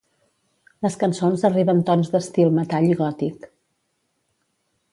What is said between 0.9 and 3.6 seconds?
cançons arriben tons d'estil metall i gòtic.